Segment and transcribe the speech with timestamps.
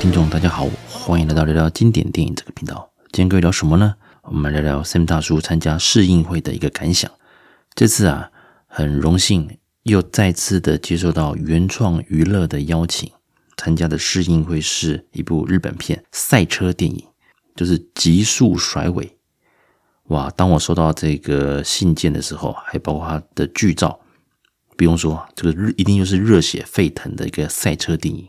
[0.00, 2.90] 听众，大家好，欢迎来到聊聊经典电影这个频道。
[3.12, 3.96] 今天各位聊什么呢？
[4.22, 7.10] 我们来聊聊 Sam 大叔参加试映会的一个感想。
[7.74, 8.30] 这次啊，
[8.66, 13.12] 很荣幸又再次的接受到原创娱乐的邀请，
[13.58, 17.04] 参加的试映会是一部日本片赛车电影，
[17.54, 19.04] 就是《极速甩尾》。
[20.04, 20.30] 哇！
[20.30, 24.00] 当我收到这个信件的时候，还包括它的剧照，
[24.78, 28.26] 不用说，这个一定又是热血沸腾的一个赛车电影。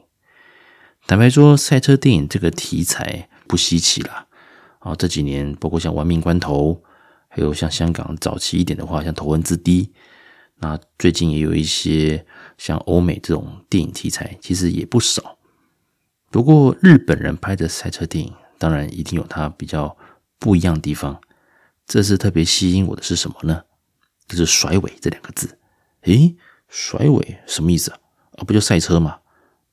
[1.08, 4.28] 坦白说，赛车电影这个题材不稀奇啦。
[4.80, 6.74] 啊，这几年包括像《玩命关头》，
[7.28, 9.84] 还有像香港早期一点的话，像《头文字 D》，
[10.60, 12.26] 那最近也有一些
[12.58, 15.38] 像欧美这种电影题材，其实也不少。
[16.32, 19.96] 不过日本人拍的赛车电影，当然一定有它比较
[20.40, 21.20] 不一样的地方。
[21.86, 23.64] 这次特别吸引我的是什么呢？
[24.28, 25.60] 就是“甩尾”这两个字。
[26.04, 26.36] 诶，
[26.70, 27.98] 甩尾什么意思啊？
[28.38, 29.20] 啊，不就赛车吗？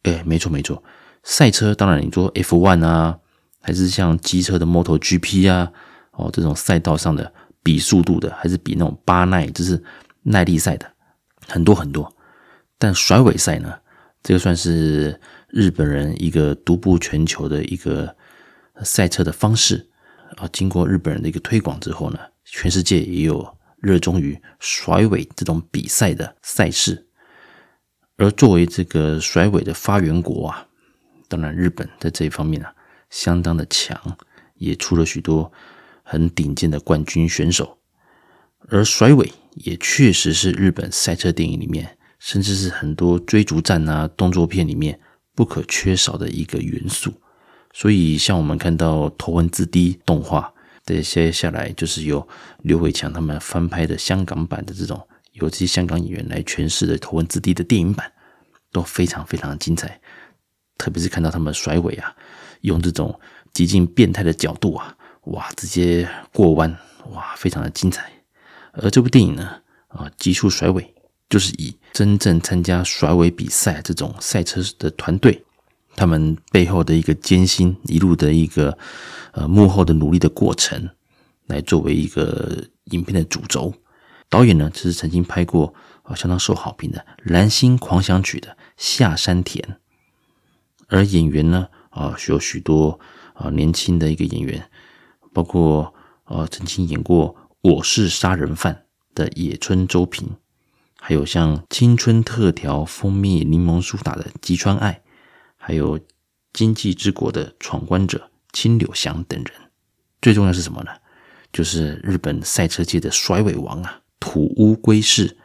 [0.02, 0.82] 诶，没错没错。
[1.28, 3.18] 赛车当然，你说 F1 啊，
[3.60, 5.70] 还是像机车的 MotoGP 啊，
[6.12, 7.30] 哦，这种赛道上的
[7.62, 9.84] 比速度的，还是比那种巴耐，就是
[10.22, 10.90] 耐力赛的，
[11.46, 12.10] 很多很多。
[12.78, 13.78] 但甩尾赛呢，
[14.22, 18.16] 这个算是日本人一个独步全球的一个
[18.82, 19.86] 赛车的方式
[20.38, 20.48] 啊。
[20.50, 27.06] 经过日本人的一个推广之后呢，全世界也有热衷于甩尾这种比赛的赛事。
[28.16, 30.64] 而作为这个甩尾的发源国啊。
[31.28, 32.74] 当然，日本在这一方面啊，
[33.10, 34.16] 相当的强，
[34.54, 35.52] 也出了许多
[36.02, 37.78] 很顶尖的冠军选手。
[38.70, 44.98] 而甩尾也确实是日本赛车电影里面，甚至是很多追逐战啊、动作片里面
[45.34, 47.12] 不可缺少的一个元素。
[47.72, 50.52] 所以，像我们看到《头文字 D》动画，
[50.84, 52.26] 这接下来就是由
[52.62, 58.10] 刘伟强他们翻拍的香港版的这种，由这些香港演员来诠释的《头文字 D》的电影版，
[58.72, 60.00] 都非常非常精彩。
[60.78, 62.15] 特别是看到他们甩尾啊，
[62.62, 63.21] 用这种
[63.53, 66.75] 极尽变态的角度啊，哇，直接过弯，
[67.11, 68.11] 哇，非常的精彩。
[68.72, 70.94] 而这部电影呢，啊，极速甩尾，
[71.28, 75.44] 就是以真正参加甩尾比赛这种赛车的团队，
[75.97, 78.78] 他们背后的一个艰辛，一路的一个
[79.33, 80.89] 呃幕后的努力的过程，
[81.47, 83.75] 来作为一个影片的主轴。
[84.28, 89.81] 导演呢，就是曾经拍过啊相当受好评的《蓝星狂想曲》的下山田。
[90.88, 92.99] 而演员呢，啊，有许多
[93.34, 94.71] 啊年轻的一个演员，
[95.32, 95.94] 包括
[96.25, 98.75] 啊曾经演过《我是杀人犯》
[99.15, 100.28] 的野村周平，
[100.98, 105.03] 还有像青春特调蜂蜜柠檬苏打的吉川爱，
[105.56, 105.98] 还有
[106.53, 109.53] 《经济之国》的闯关者青柳翔等人。
[110.22, 110.91] 最重要是什么呢？
[111.53, 115.37] 就是日本赛车界的甩尾王啊，土屋圭市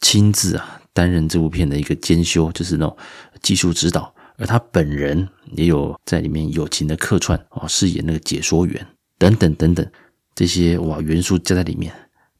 [0.00, 2.96] 亲自啊担任这部片的一个监修，就是那种
[3.42, 4.15] 技术指导。
[4.38, 8.86] 而他本人也有在里面友情的客串啊，饰演那个解说员
[9.18, 9.86] 等等等等
[10.34, 11.92] 这些哇元素加在里面，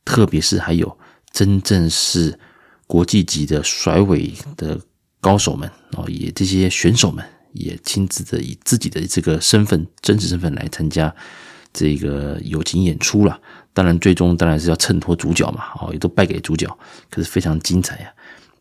[0.05, 0.99] 特别是还有
[1.33, 2.39] 真正是
[2.87, 4.79] 国际级的甩尾的
[5.21, 11.15] 高手们哦，也这些选手们也亲自的以自己的这个身份真实身份来参加
[11.73, 13.41] 这个友情演出了。
[13.73, 16.67] 当然，最终当然是要衬托主角嘛，哦，也都败给主角，
[17.11, 18.13] 可是非常精彩呀。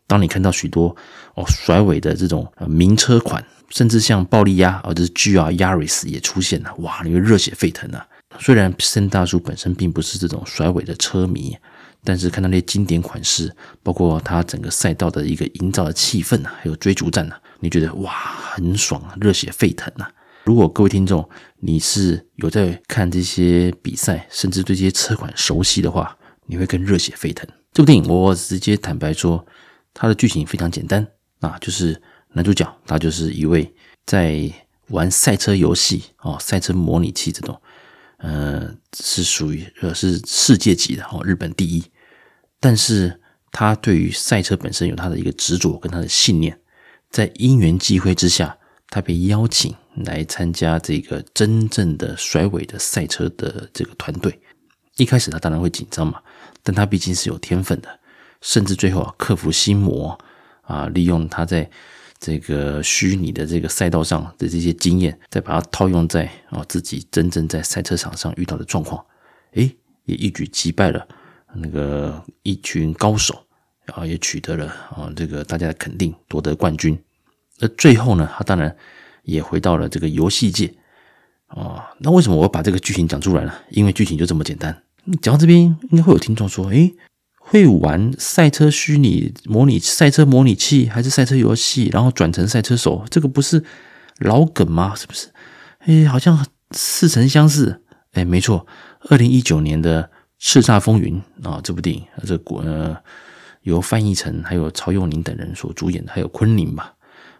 [0.06, 0.94] 当你看到许多
[1.34, 8.06] 哦甩尾的这种名车款，甚至像暴力鸭，或者是 GR Yaris 也出现了，哇，你会热血沸腾啊！
[8.38, 11.56] 虽然森大叔本身并不是这种甩尾的车迷，
[12.04, 13.52] 但是看到那些经典款式，
[13.82, 20.08] 包括它整个赛道的一个营造的气氛啊，还有追逐战啊，你觉得哇很爽啊，热血沸腾啊！
[20.44, 21.28] 如果各位听众
[21.58, 27.44] 你是有在看这些比赛，甚至对这些车款熟悉的话，你会更热血沸腾。
[27.72, 29.44] 这部电影我直接坦白说。
[29.98, 31.04] 它的剧情非常简单
[31.40, 32.00] 啊，就是
[32.32, 33.74] 男主角他就是一位
[34.04, 34.52] 在
[34.88, 37.58] 玩赛车游戏哦，赛车模拟器这种，
[38.18, 41.82] 呃，是属于呃是世界级的哦，日本第一。
[42.60, 43.18] 但是
[43.50, 46.60] 他对于赛车本身有他的一个执着跟他的信念，
[47.10, 48.58] 在因缘际会之下，
[48.90, 49.74] 他被邀请
[50.04, 54.38] 来参加这个真正的甩尾的赛车的这个团队。
[54.96, 56.20] 一开始他当然会紧张嘛，
[56.62, 58.00] 但他毕竟是有天分的。
[58.46, 60.16] 甚至最后啊，克服心魔
[60.62, 61.68] 啊，利用他在
[62.20, 69.04] 这个虚拟的这个赛道上的这些经验，再把它套用在啊自己真正在赛车场上遇到的状况，
[69.54, 71.04] 诶，也一举击败了
[71.56, 73.34] 那个一群高手，
[73.84, 76.96] 然后也取得了啊这个大家的肯定，夺得冠军。
[77.58, 78.74] 那最后呢，他当然
[79.24, 80.72] 也回到了这个游戏界
[81.48, 81.90] 啊。
[81.98, 83.52] 那为什么我把这个剧情讲出来呢？
[83.70, 84.84] 因为剧情就这么简单。
[85.20, 86.94] 讲到这边，应该会有听众说，诶。
[87.48, 93.04] 会玩赛车虚拟模拟赛车模拟器，还是赛车游戏，然后转成赛车手？
[93.08, 93.62] 这个不是
[94.18, 94.96] 老梗吗？
[94.96, 95.28] 是不是？
[95.78, 97.82] 哎，好像似曾相识。
[98.14, 98.66] 哎，没错，
[99.08, 100.02] 二零一九年的
[100.40, 102.96] 《叱咤风云》啊，这部电影，这国呃
[103.62, 106.92] 由范逸臣还有曹佑宁等人所主演的，还有昆凌吧，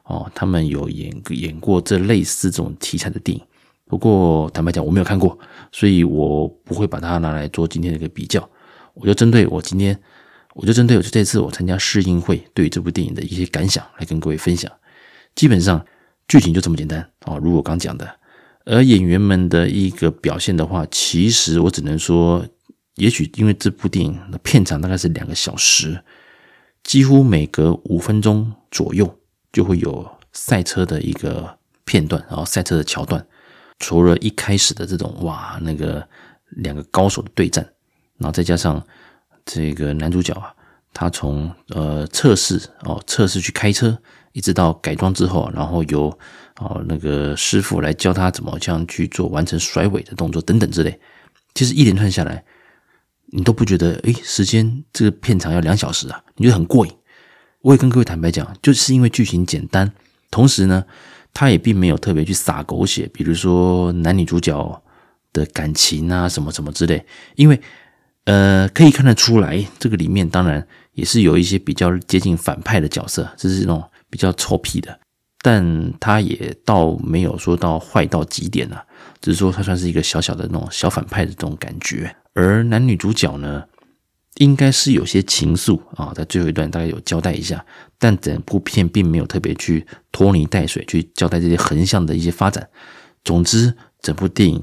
[0.04, 3.42] 哦，他们有演演过这类似这种题材的电影。
[3.88, 5.36] 不过坦白讲，我没有看过，
[5.72, 8.48] 所以我不会把它拿来做今天的一个比较。
[8.96, 9.98] 我就针对我今天，
[10.54, 14.70] 我就针对我这次我参加试映会对于这部电影的一些感想来跟各位分享。
[15.34, 15.84] 基本上
[16.26, 18.18] 剧情就这么简单啊，如我刚讲的。
[18.64, 22.44] 而演员们的一个表现的话，其实我只能说，
[22.96, 26.02] 也许因为这部电影的片长大概是两个小时，
[26.82, 29.18] 几乎每隔五分钟左右
[29.52, 33.24] 就会有赛车的一个片段，然后赛车的桥段。
[33.78, 36.08] 除了一开始的这种哇，那个
[36.48, 37.68] 两个高手的对战，
[38.18, 38.82] 然后再加上
[39.44, 40.54] 这个男主角啊，
[40.92, 43.96] 他从呃测试哦测试去开车，
[44.32, 46.18] 一直到改装之后，然后由
[46.58, 50.98] 哦，那个师傅来教他怎么这样去做完成甩尾的动作等等之类。
[51.54, 52.44] 其实一连串下来，
[53.26, 56.22] 你都不觉得诶，时间这个片长要两小时啊？
[56.36, 56.92] 你觉得很过瘾？
[57.62, 59.92] 我也跟各位坦白讲，就是因为剧情简单，
[60.30, 60.84] 同时呢，
[61.34, 64.82] 他也并没有特别去撒狗血，比如说男女主角
[65.32, 67.04] 的感情啊什么什么之类。
[67.34, 67.60] 因为
[68.26, 75.00] 呃，可以看得出来，这个里面当然也是有一些比较接近反派的角色，这是那种比较臭屁的。
[75.42, 78.84] 但他也倒没有说到坏到极点啊，
[79.20, 82.16] 只是说他算是一个小小的那种小反派的这种感觉。
[82.34, 83.62] 而男女主角呢，
[84.38, 87.64] 应该是有些情愫啊，在最后一段大概有交代一下，
[87.96, 92.68] 但整部片并没有特别去拖泥带水去交代这些横向的一些发展。
[93.22, 94.60] 总之，整部电影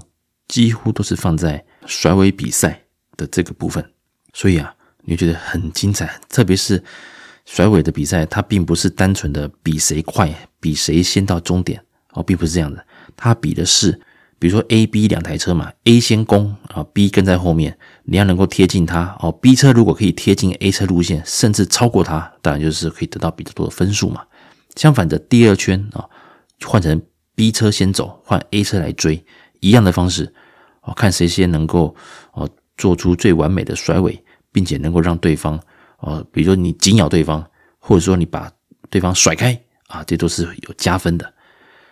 [0.50, 2.82] 几乎都是放在甩尾比赛
[3.18, 3.83] 的这个部分，
[4.33, 6.83] 所以啊，你觉得很精彩，特别是。
[7.45, 11.83] 甩尾的比赛，它并不是单纯的比谁快，比谁先到终点
[12.13, 12.86] 哦，并不是这样的。
[13.18, 14.00] 它比的是，
[14.39, 19.30] 比如说 A、B 两台车嘛，A 先攻啊，B 跟在后面，你要能够贴近它哦。
[19.30, 24.24] B 车如果可以贴近 A 车路线，甚至超过它，当然就是可以得到比较多的分数嘛。
[24.77, 26.07] 相反的，第二圈啊，
[26.65, 27.01] 换成
[27.36, 29.25] B 车先走，换 A 车来追，
[29.60, 30.33] 一样的方式
[30.83, 31.94] 哦，看谁先能够
[32.77, 35.59] 做出最完美的甩尾，并且能够让对方。
[35.99, 37.45] 呃，比如说你紧咬对方，
[37.79, 38.51] 或者说你把
[38.89, 41.33] 对方甩开啊，这都是有加分的。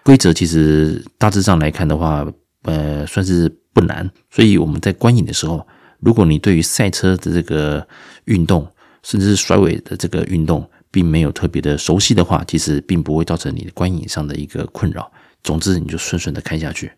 [0.03, 2.25] 规则其实大致上来看的话，
[2.63, 4.09] 呃，算是不难。
[4.29, 5.65] 所以我们在观影的时候，
[5.99, 7.87] 如果你对于赛车的这个
[8.25, 8.67] 运动，
[9.03, 15.09] 甚至是甩尾的这个运动，并没有特别的熟悉的话，其实并不会造成你的观影上的一个困扰。
[15.43, 16.91] 总之，你就顺顺的看下去。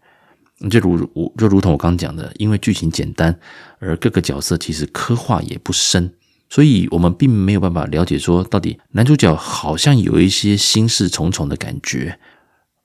[0.70, 3.38] 就如我就如同我刚刚讲的，因为剧情简单，
[3.80, 6.14] 而各个角色其实刻画也不深。
[6.50, 12.20] 所以我们并没有办法了解说，到底男主角好像有一些心事重重的感觉。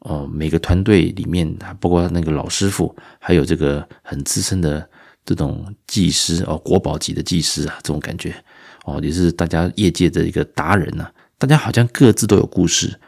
[0.00, 4.88] 哦，每个团队里面，包括那个老师傅，还有这个很资深的
[5.24, 8.32] 这种技师哦，国宝级的技师啊，这种感觉
[8.84, 11.10] 哦，也是大家业界的一个达人呐。
[11.36, 12.98] 大家好像各自都有故事，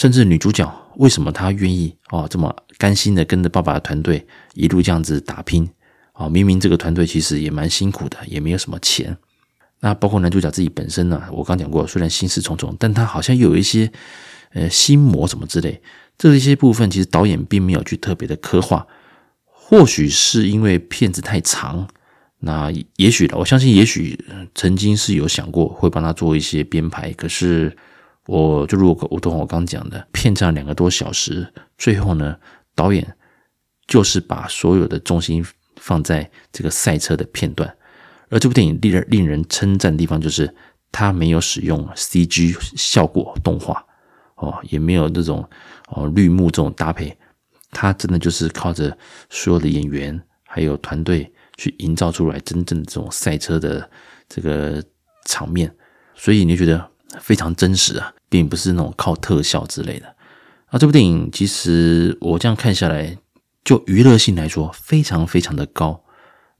[0.00, 0.66] 甚至女主角
[0.96, 5.68] 为什么她愿意哦这么甘心的跟着爸爸的团队一路这样子打拼？
[6.14, 9.14] 哦，明明这个团队其实也蛮辛苦的，也没有什么钱。
[9.80, 13.92] 那包括男主角自己本身呢，我刚讲过，虽然心事重重，但他好像又有一些
[14.54, 15.82] 呃心魔什么之类，
[16.16, 18.86] 这一些部分其实导演并没有去特别的刻画，
[19.44, 21.86] 或许是因为片子太长，
[22.38, 24.18] 那也许我相信也许
[24.54, 27.76] 曾经是有想过会帮他做一些编排，可是
[28.26, 32.36] 我就如果我同我刚讲的，片长两个多小时，最后呢，
[32.74, 33.16] 导演
[33.86, 35.44] 就是把所有的重心
[35.76, 37.76] 放在这个赛车的片段。
[38.28, 40.54] 而这部电影令人令人称赞的地方，就是
[40.92, 43.84] 它没有使用 CG 效果动画
[44.36, 45.48] 哦，也没有这种
[45.88, 47.16] 哦绿幕这种搭配，
[47.72, 48.96] 它真的就是靠着
[49.28, 53.90] 所有的演员还有团队去营造出来真正的这种赛车的
[54.28, 54.80] 这个
[55.24, 55.74] 场面，
[56.14, 60.06] 所以你就觉得非常真实啊，并不是那种靠特效之类的。
[60.66, 63.18] 啊，这部电影其实我这样看下来，
[63.64, 66.04] 就娱乐性来说，非常非常的高。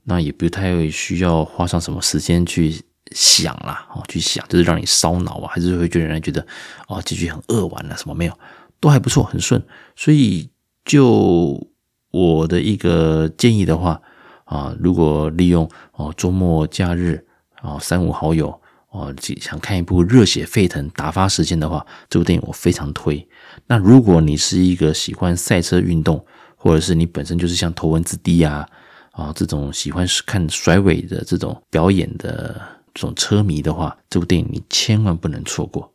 [0.03, 6.45] 那也不太需要花上什么时间去想啦，哦，去想就是让你烧脑啊，还是会觉得人觉得
[6.87, 8.37] 哦，结局很扼腕了什么没有，
[8.79, 9.63] 都还不错，很顺。
[9.95, 10.49] 所以
[10.83, 11.69] 就
[12.11, 14.01] 我的一个建议的话
[14.45, 17.25] 啊，如果利用哦周末假日
[17.61, 18.60] 啊三五好友
[18.91, 23.27] 哦想看一部热血沸腾打发时间的话，这部电影我非常推。
[23.67, 28.67] 那如果你是一个喜欢赛车运动，或者是你本身就是像头文字 D 啊。
[29.11, 32.61] 啊，这种喜欢看甩尾的这种表演的
[32.93, 35.93] 这种车迷的话，这部电影你千万不能错过。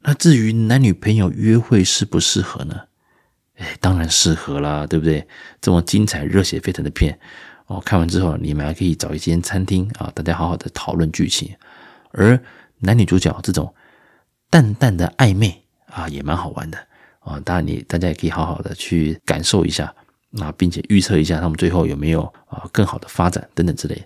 [0.00, 2.74] 那至于男女朋友约会适不适合呢？
[3.56, 5.28] 哎，当然适合啦，对不对？
[5.60, 7.18] 这么精彩、热血沸腾的片
[7.66, 11.54] 哦，看完之后你们还可以找一间餐厅啊，大家好好的讨论剧情。
[12.14, 12.38] 而
[12.78, 13.74] 男女主角这种
[14.50, 16.78] 淡淡的暧昧啊，也蛮好玩的
[17.20, 17.38] 啊。
[17.40, 19.94] 当然，你大家也可以好好的去感受一下
[20.38, 24.02] 啊，并且预测一下他们最后有没有啊更好的发展等等之类。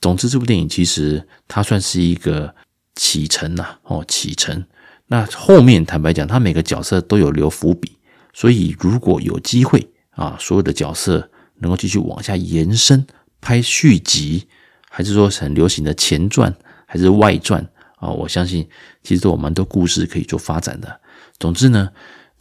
[0.00, 2.54] 总之，这部电影其实它算是一个
[2.94, 4.64] 启程呐，哦，启程。
[5.06, 7.96] 那后面坦白讲，他每个角色都有留伏笔。
[8.34, 13.04] 所以，如果有机会啊，所有的角色能够继续往下延伸，
[13.40, 14.46] 拍续集，
[14.88, 16.54] 还是说很流行的前传，
[16.90, 17.62] 还是外传
[17.96, 18.08] 啊？
[18.08, 18.66] 我相信
[19.02, 21.00] 其实都有蛮多故事可以做发展的。
[21.38, 21.90] 总之呢，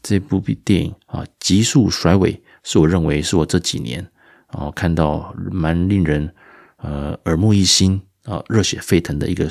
[0.01, 2.31] 这部比电影啊，《极速甩尾》
[2.63, 4.03] 是我认为是我这几年
[4.47, 6.33] 啊看到蛮令人
[6.77, 9.49] 呃耳目一新啊、热血沸腾的一个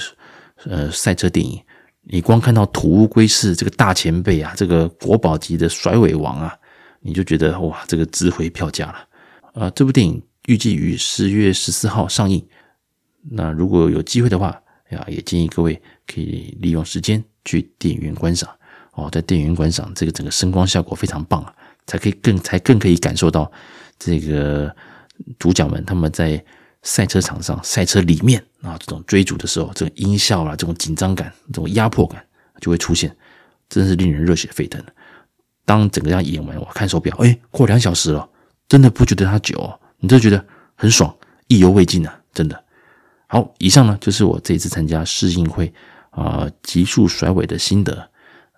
[0.65, 1.63] 呃赛车电影。
[2.09, 6.57] 你光看到土屋圭市这个大前辈啊，这个国宝级的甩尾王啊，
[7.01, 9.09] 你就觉得哇，这个值回票价了。
[9.55, 12.47] 呃，这部电影预计于十月十四号上映。
[13.31, 14.57] 那如果有机会的话，
[14.91, 18.49] 呀，也建议各位可以利用时间去电影院观赏。
[18.93, 21.55] 哦，在电影院观赏，这个整个声光效果非常棒啊，
[21.87, 23.51] 才可以更才更可以感受到
[23.99, 24.75] 这个
[25.39, 26.45] 主角们他们在。
[26.83, 32.25] 赛车场上，赛车里面啊，这种追逐的时候，这种音效啊，这种紧张感，这种压迫感
[32.61, 33.17] 就会出现，
[33.69, 34.81] 真是令人热血沸腾。
[35.65, 38.29] 当整个这样演完，我看手表，哎，过两小时了，
[38.69, 41.13] 真的不觉得它久哦，你就觉得很爽，
[41.49, 42.65] 意犹未尽啊，真的。
[43.27, 45.73] 好，以上呢就是我这次参加试映会
[46.11, 48.09] 啊，极速甩尾的心得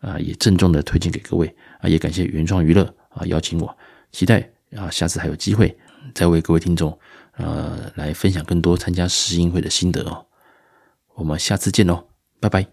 [0.01, 3.77] 啊，也郑重的推荐给各位啊，也感谢原创娱乐啊邀请我，
[4.13, 5.77] 期待啊下次还有机会
[6.15, 6.99] 再为各位听众。
[7.41, 10.27] 呃，来分享更多参加试映会的心得哦。
[11.15, 12.09] 我们下次见喽，
[12.41, 12.67] 拜拜。